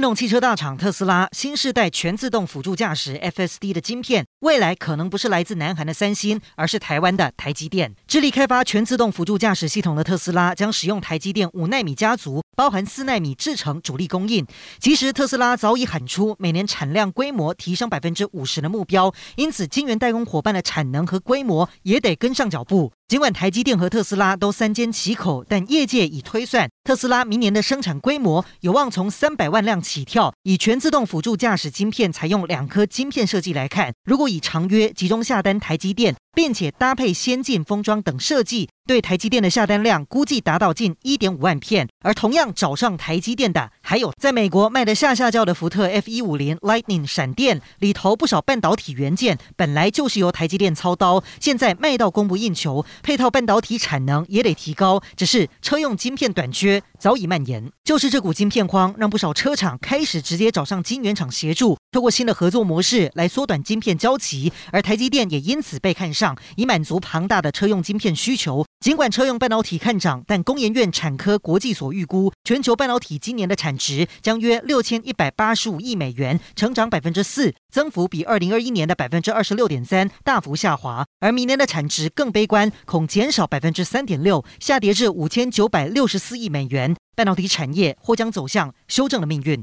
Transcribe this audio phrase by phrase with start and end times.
[0.00, 7.94] 电动汽车大厂特斯拉新世代全自动辅助驾驶 FSD 的晶片，未来可能不是来自南韩的三星，而是台湾的台积电。
[8.06, 14.46] 致力开发全自动辅助驾驶系统的特斯拉，将使用台积电五纳米家族，包含四纳米制程主力供应。
[14.78, 22.90] 其实特斯拉早已喊出每年产量规模提升百分之五十的目标，因此晶圆代工伙伴的产能和规模也得跟上脚步。
[23.10, 30.32] 尽管台积电和特斯拉都三缄其口，但业界已推算，特斯拉明年的生产规模有望从三百万辆起跳。
[30.44, 41.88] 以全自动辅助驾驶晶片采用两颗晶片设计来看，如果以长约集中下单台积电，并且搭配先进封装等设计，对台积电的下单量估计达到近一点五万片。
[42.02, 55.02] 而同样找上台积电的，还有在美国卖得下下叫的福特 F 一五零 Lightning 闪电，里头不少半导体元件本来就是由台积电操刀，现在卖到供不应求，配套半导体产能也得提高。
[55.16, 66.10] 只是车用晶片短缺早已蔓延，就是这股晶片荒，让不少车厂开始直接找上晶圆厂协助，透过新的合作模式来缩短晶片交期，而台积电也因此被看。
[66.20, 68.66] 上以满足庞大的车用晶片需求。
[68.80, 81.06] 尽管车用半导体看涨，但工研院产科国际所预估，全球半导体今年的产值将约六千一百八十五亿美元，成长百分之四，增幅比二零二一年的百分之二十六点三大幅下滑。
[81.20, 86.94] 而明年的产值更悲观，恐减少百分之三点六，下跌至五千九百六十四亿美元。
[87.16, 89.58] 半导体产业或将走向修正的命运。